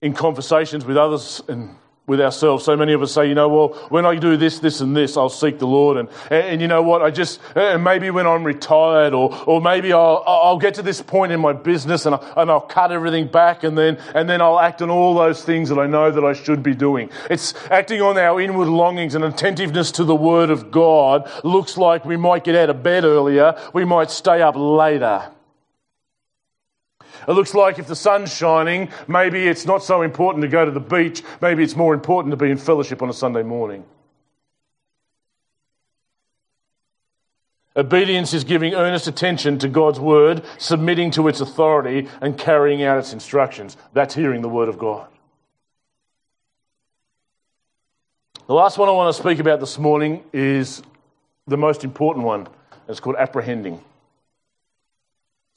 [0.01, 2.63] in conversations with others and with ourselves.
[2.63, 5.17] So many of us say, you know, well, when I do this, this, and this,
[5.17, 5.97] I'll seek the Lord.
[5.97, 7.01] And, and you know what?
[7.01, 11.01] I just, and maybe when I'm retired, or, or maybe I'll, I'll get to this
[11.01, 14.39] point in my business and, I, and I'll cut everything back and then, and then
[14.41, 17.09] I'll act on all those things that I know that I should be doing.
[17.29, 22.05] It's acting on our inward longings and attentiveness to the Word of God looks like
[22.05, 25.29] we might get out of bed earlier, we might stay up later.
[27.27, 30.71] It looks like if the sun's shining, maybe it's not so important to go to
[30.71, 31.23] the beach.
[31.41, 33.83] Maybe it's more important to be in fellowship on a Sunday morning.
[37.75, 42.97] Obedience is giving earnest attention to God's word, submitting to its authority, and carrying out
[42.97, 43.77] its instructions.
[43.93, 45.07] That's hearing the word of God.
[48.47, 50.81] The last one I want to speak about this morning is
[51.45, 52.47] the most important one.
[52.87, 53.83] It's called apprehending.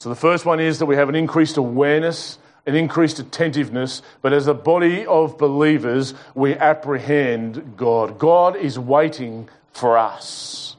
[0.01, 4.33] So the first one is that we have an increased awareness, an increased attentiveness, but
[4.33, 8.17] as a body of believers, we apprehend God.
[8.17, 10.75] God is waiting for us.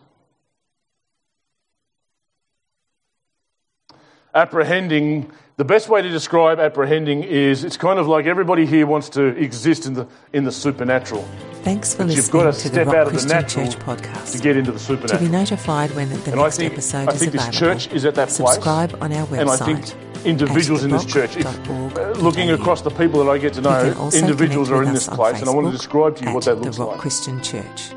[4.35, 9.11] Apprehending, the best way to describe apprehending is it's kind of like everybody here wants
[9.11, 11.25] to exist in the, in the supernatural.
[11.63, 13.79] Thanks for But listening you've got to to the step Rock out Christian natural Church
[13.79, 14.33] podcast.
[14.33, 17.13] to get into the To be notified when the And I next think- episode I
[17.13, 18.37] is think this available, church is at that place.
[18.55, 19.41] subscribe on our website.
[19.41, 23.39] And I think individuals in this church, if, uh, looking across the people that I
[23.39, 26.35] get to know, individuals are in this place, and I want to describe to you
[26.35, 27.01] what that looks the Rock like.
[27.01, 27.93] Christian Church.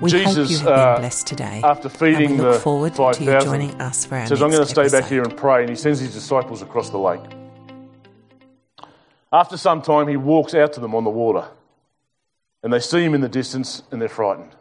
[0.00, 1.60] We Jesus, hope you have been uh, blessed today.
[1.64, 4.30] after feeding and we look the forward to you 5,000, joining us for our says,
[4.30, 6.90] next I'm going to stay back here and pray, and he sends his disciples across
[6.90, 7.20] the lake.
[9.32, 11.44] After some time, he walks out to them on the water,
[12.62, 14.54] and they see him in the distance, and they're frightened.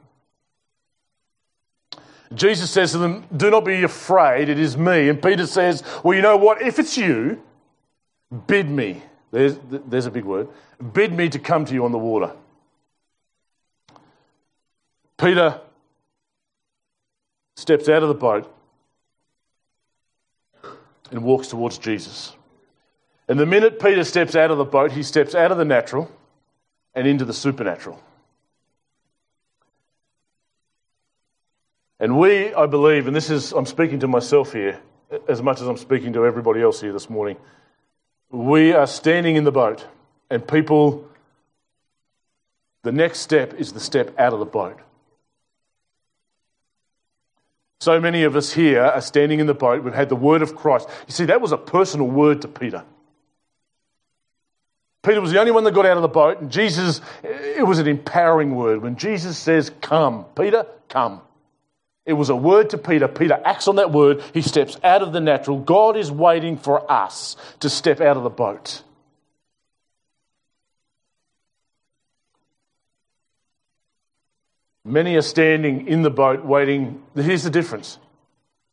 [2.34, 5.10] Jesus says to them, Do not be afraid, it is me.
[5.10, 6.62] And Peter says, Well, you know what?
[6.62, 7.41] If it's you,
[8.47, 9.04] bid me.
[9.32, 10.47] There's, there's a big word.
[10.93, 12.34] Bid me to come to you on the water.
[15.18, 15.62] Peter
[17.56, 18.54] steps out of the boat
[21.12, 22.36] and walks towards Jesus.
[23.28, 26.10] And the minute Peter steps out of the boat, he steps out of the natural
[26.94, 28.02] and into the supernatural.
[32.00, 34.80] And we, I believe, and this is, I'm speaking to myself here
[35.28, 37.38] as much as I'm speaking to everybody else here this morning,
[38.30, 39.86] we are standing in the boat,
[40.30, 41.08] and people,
[42.84, 44.80] the next step is the step out of the boat.
[47.82, 49.84] So many of us here are standing in the boat.
[49.84, 50.88] We've had the word of Christ.
[51.08, 52.84] You see, that was a personal word to Peter.
[55.04, 57.80] Peter was the only one that got out of the boat, and Jesus, it was
[57.80, 58.82] an empowering word.
[58.84, 61.22] When Jesus says, Come, Peter, come.
[62.06, 63.08] It was a word to Peter.
[63.08, 64.24] Peter acts on that word.
[64.34, 65.58] He steps out of the natural.
[65.60, 68.84] God is waiting for us to step out of the boat.
[74.84, 77.04] Many are standing in the boat waiting.
[77.16, 77.99] Here's the difference.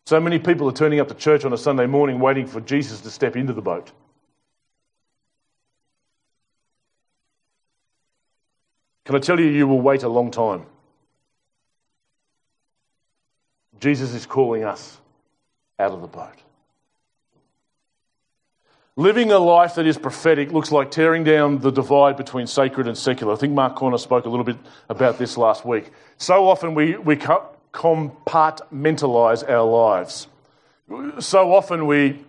[0.06, 3.02] So many people are turning up to church on a Sunday morning waiting for Jesus
[3.02, 3.92] to step into the boat.
[9.08, 10.66] Can I tell you, you will wait a long time.
[13.80, 14.98] Jesus is calling us
[15.78, 16.36] out of the boat.
[18.96, 22.98] Living a life that is prophetic looks like tearing down the divide between sacred and
[22.98, 23.32] secular.
[23.32, 24.58] I think Mark Conner spoke a little bit
[24.90, 25.90] about this last week.
[26.18, 30.28] So often we, we compartmentalize our lives.
[31.20, 32.26] So often we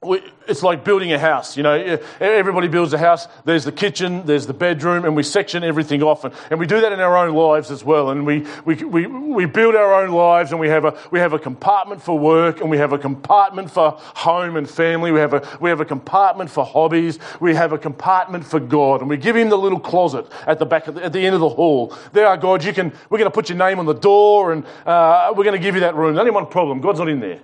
[0.00, 1.56] we, it's like building a house.
[1.56, 3.26] You know, everybody builds a house.
[3.44, 6.22] There's the kitchen, there's the bedroom, and we section everything off.
[6.22, 8.10] And, and we do that in our own lives as well.
[8.10, 11.32] And we, we, we, we build our own lives, and we have, a, we have
[11.32, 15.10] a compartment for work, and we have a compartment for home and family.
[15.10, 17.18] We have, a, we have a compartment for hobbies.
[17.40, 19.00] We have a compartment for God.
[19.00, 21.40] And we give Him the little closet at the back, the, at the end of
[21.40, 21.92] the hall.
[22.12, 25.32] There, God, you can, we're going to put your name on the door, and uh,
[25.36, 26.16] we're going to give you that room.
[26.16, 27.40] Only one problem God's not in there.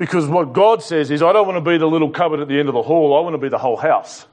[0.00, 2.58] Because what God says is, I don't want to be the little cupboard at the
[2.58, 4.26] end of the hall, I want to be the whole house.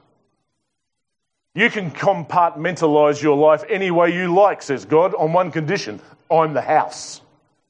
[1.54, 6.00] You can compartmentalize your life any way you like, says God, on one condition
[6.30, 7.20] I'm the house.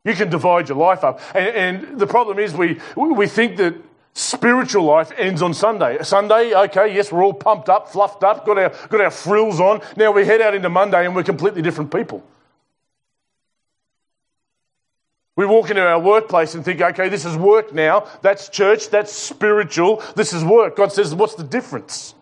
[0.04, 1.20] You can divide your life up.
[1.34, 1.48] And,
[1.80, 3.74] and the problem is, we, we think that
[4.14, 5.98] spiritual life ends on Sunday.
[6.04, 9.80] Sunday, okay, yes, we're all pumped up, fluffed up, got our, got our frills on.
[9.96, 12.22] Now we head out into Monday and we're completely different people.
[15.38, 18.08] We walk into our workplace and think, okay, this is work now.
[18.22, 18.90] That's church.
[18.90, 20.02] That's spiritual.
[20.16, 20.74] This is work.
[20.74, 22.16] God says, what's the difference?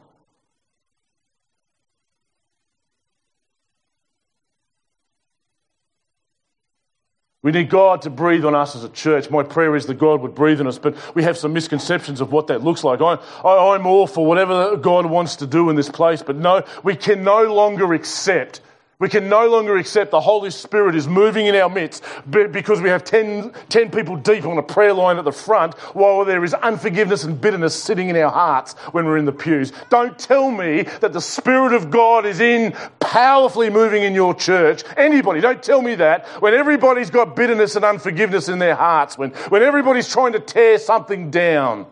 [7.41, 9.31] We need God to breathe on us as a church.
[9.31, 12.33] My prayer is that God would breathe on us, but we have some misconceptions of
[12.33, 13.01] what that looks like.
[13.01, 16.65] I, I, I'm all for whatever God wants to do in this place, but no,
[16.83, 18.61] we can no longer accept
[18.99, 22.89] we can no longer accept the Holy Spirit is moving in our midst because we
[22.89, 26.55] have 10, 10, people deep on a prayer line at the front while there is
[26.55, 29.73] unforgiveness and bitterness sitting in our hearts when we're in the pews.
[29.91, 34.83] Don't tell me that the Spirit of God is in powerfully moving in your church.
[34.97, 39.31] Anybody, don't tell me that when everybody's got bitterness and unforgiveness in their hearts, when,
[39.51, 41.87] when everybody's trying to tear something down.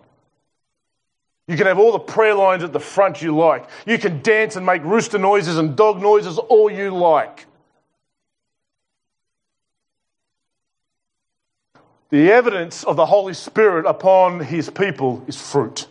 [1.47, 3.69] You can have all the prayer lines at the front you like.
[3.87, 7.47] You can dance and make rooster noises and dog noises all you like.
[12.09, 15.87] The evidence of the Holy Spirit upon his people is fruit.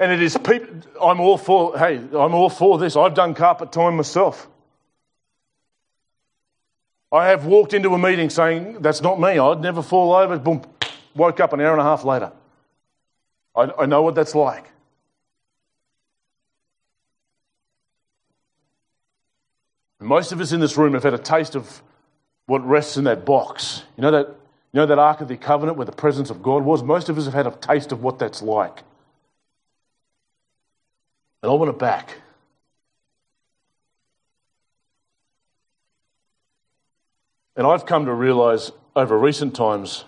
[0.00, 0.68] And it is people,
[1.00, 2.96] I'm all for, hey, I'm all for this.
[2.96, 4.48] I've done carpet time myself.
[7.12, 9.38] I have walked into a meeting saying, that's not me.
[9.38, 10.36] I'd never fall over.
[10.36, 10.62] Boom,
[11.14, 12.32] woke up an hour and a half later.
[13.56, 14.70] I, I know what that's like.
[20.00, 21.82] Most of us in this room have had a taste of
[22.46, 23.82] what rests in that box.
[23.96, 26.62] You know that, you know that Ark of the Covenant where the presence of God
[26.62, 26.82] was?
[26.82, 28.82] Most of us have had a taste of what that's like.
[31.42, 32.18] And I want it back.
[37.56, 40.04] And I've come to realize over recent times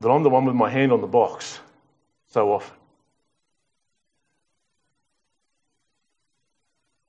[0.00, 1.60] that I'm the one with my hand on the box
[2.28, 2.74] so often.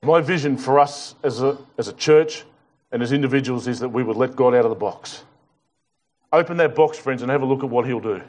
[0.02, 2.44] My vision for us as a, as a church
[2.92, 5.24] and as individuals is that we would let God out of the box.
[6.32, 8.22] Open that box, friends, and have a look at what He'll do.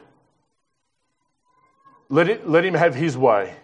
[2.08, 3.54] Let, it, let Him have His way.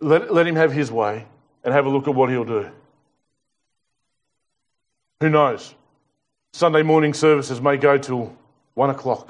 [0.00, 1.26] Let, let him have his way
[1.64, 2.70] and have a look at what he'll do.
[5.20, 5.74] Who knows?
[6.58, 8.36] Sunday morning services may go till
[8.74, 9.28] one o'clock.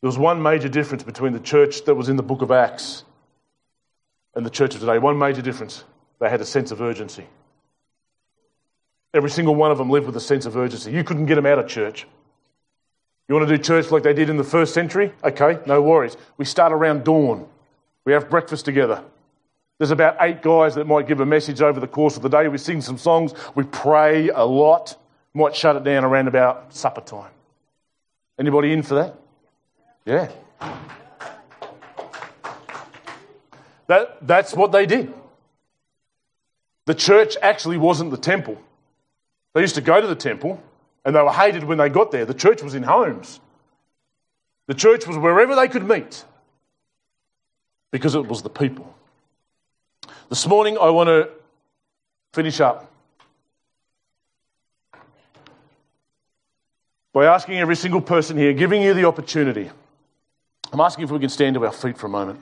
[0.00, 3.04] There was one major difference between the church that was in the book of Acts
[4.34, 4.98] and the church of today.
[4.98, 5.84] One major difference.
[6.18, 7.28] They had a sense of urgency.
[9.14, 10.90] Every single one of them lived with a sense of urgency.
[10.90, 12.08] You couldn't get them out of church.
[13.28, 15.12] You want to do church like they did in the first century?
[15.22, 16.16] Okay, no worries.
[16.38, 17.46] We start around dawn.
[18.04, 19.04] We have breakfast together.
[19.80, 22.46] There's about eight guys that might give a message over the course of the day.
[22.48, 23.32] We sing some songs.
[23.54, 24.94] We pray a lot.
[25.32, 27.30] Might shut it down around about supper time.
[28.38, 29.14] Anybody in for that?
[30.04, 30.28] Yeah.
[33.86, 35.14] That, that's what they did.
[36.84, 38.60] The church actually wasn't the temple.
[39.54, 40.62] They used to go to the temple
[41.06, 42.26] and they were hated when they got there.
[42.26, 43.40] The church was in homes.
[44.66, 46.22] The church was wherever they could meet
[47.90, 48.94] because it was the people.
[50.30, 51.28] This morning, I want to
[52.32, 52.88] finish up
[57.12, 59.68] by asking every single person here, giving you the opportunity.
[60.72, 62.38] I'm asking if we can stand to our feet for a moment.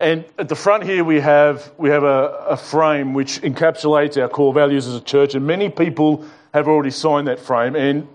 [0.00, 4.28] And at the front here, we have, we have a, a, frame which encapsulates our
[4.28, 7.76] core values as a church, and many people have already signed that frame.
[7.76, 8.08] And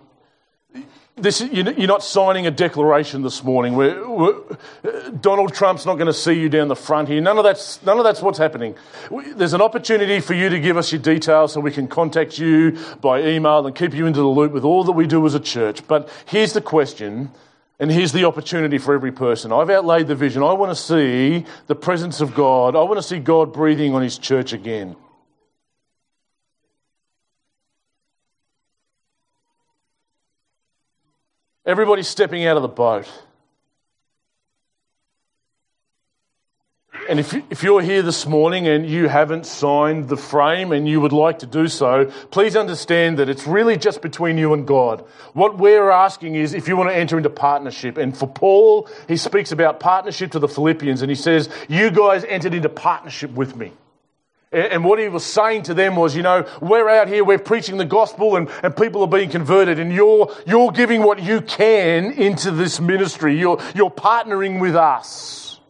[1.17, 3.75] this, you're not signing a declaration this morning.
[3.75, 4.41] We're, we're,
[5.19, 7.21] Donald Trump's not going to see you down the front here.
[7.21, 8.75] None of, that's, none of that's what's happening.
[9.35, 12.77] There's an opportunity for you to give us your details so we can contact you
[13.01, 15.39] by email and keep you into the loop with all that we do as a
[15.39, 15.85] church.
[15.87, 17.31] But here's the question
[17.79, 19.51] and here's the opportunity for every person.
[19.51, 20.43] I've outlaid the vision.
[20.43, 22.75] I want to see the presence of God.
[22.75, 24.95] I want to see God breathing on his church again.
[31.65, 33.07] Everybody's stepping out of the boat.
[37.09, 41.01] And if, if you're here this morning and you haven't signed the frame and you
[41.01, 45.05] would like to do so, please understand that it's really just between you and God.
[45.33, 47.97] What we're asking is if you want to enter into partnership.
[47.97, 52.23] And for Paul, he speaks about partnership to the Philippians and he says, You guys
[52.23, 53.73] entered into partnership with me.
[54.51, 57.77] And what he was saying to them was, you know, we're out here, we're preaching
[57.77, 62.11] the gospel and, and people are being converted and you're, you're giving what you can
[62.11, 63.37] into this ministry.
[63.37, 65.61] You're, you're partnering with us.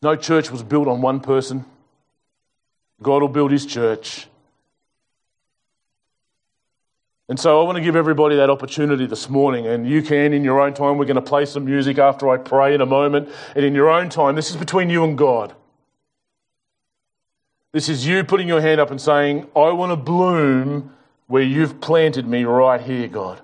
[0.00, 1.66] No church was built on one person.
[3.02, 4.26] God will build his church.
[7.28, 10.44] And so I want to give everybody that opportunity this morning, and you can in
[10.44, 10.98] your own time.
[10.98, 13.28] We're going to play some music after I pray in a moment.
[13.54, 15.54] And in your own time, this is between you and God.
[17.72, 20.94] This is you putting your hand up and saying, I want to bloom
[21.26, 23.40] where you've planted me right here, God.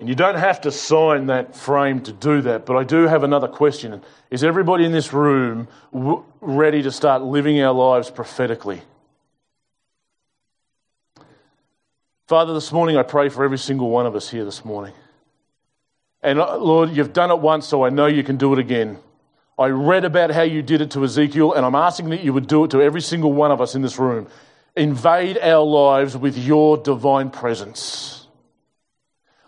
[0.00, 3.22] And you don't have to sign that frame to do that, but I do have
[3.22, 4.02] another question.
[4.30, 8.82] Is everybody in this room w- ready to start living our lives prophetically?
[12.26, 14.94] Father, this morning I pray for every single one of us here this morning.
[16.22, 18.98] And uh, Lord, you've done it once, so I know you can do it again.
[19.58, 22.46] I read about how you did it to Ezekiel, and I'm asking that you would
[22.46, 24.28] do it to every single one of us in this room.
[24.76, 28.26] Invade our lives with your divine presence.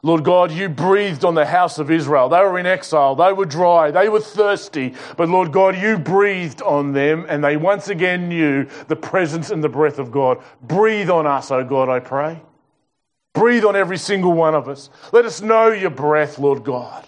[0.03, 2.29] Lord God, you breathed on the house of Israel.
[2.29, 3.15] They were in exile.
[3.15, 3.91] They were dry.
[3.91, 4.95] They were thirsty.
[5.17, 9.65] But Lord God, you breathed on them and they once again knew the presence and
[9.65, 10.45] the breath of God.
[10.61, 12.39] Breathe on us, O oh God, I pray.
[13.35, 14.89] Breathe on every single one of us.
[15.13, 17.07] Let us know your breath, Lord God.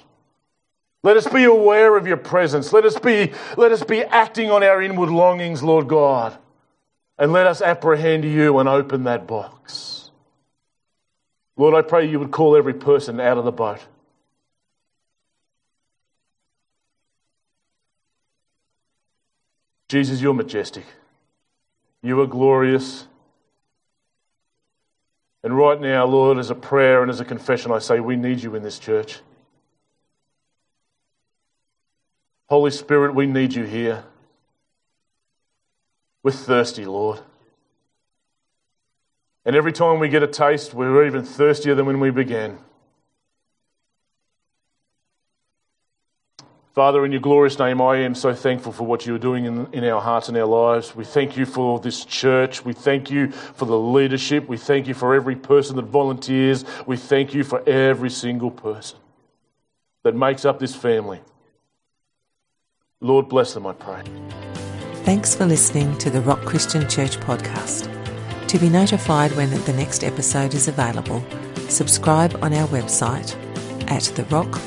[1.02, 2.72] Let us be aware of your presence.
[2.72, 6.36] Let us be, let us be acting on our inward longings, Lord God.
[7.16, 10.10] And let us apprehend you and open that box.
[11.56, 13.78] Lord, I pray you would call every person out of the boat.
[19.88, 20.84] Jesus, you're majestic.
[22.02, 23.06] You are glorious.
[25.46, 28.42] And right now, Lord, as a prayer and as a confession, I say we need
[28.42, 29.20] you in this church.
[32.48, 34.02] Holy Spirit, we need you here.
[36.24, 37.20] We're thirsty, Lord.
[39.44, 42.58] And every time we get a taste, we're even thirstier than when we began.
[46.76, 49.82] Father, in your glorious name, I am so thankful for what you're doing in, in
[49.84, 50.94] our hearts and our lives.
[50.94, 52.66] We thank you for this church.
[52.66, 54.46] We thank you for the leadership.
[54.46, 56.66] We thank you for every person that volunteers.
[56.86, 58.98] We thank you for every single person
[60.02, 61.22] that makes up this family.
[63.00, 64.02] Lord, bless them, I pray.
[65.04, 67.88] Thanks for listening to the Rock Christian Church podcast.
[68.48, 71.24] To be notified when the next episode is available,
[71.70, 73.34] subscribe on our website
[73.90, 74.66] at therock.org.au.